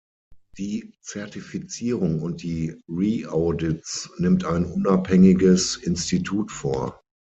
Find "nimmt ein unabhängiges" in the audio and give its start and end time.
4.17-5.75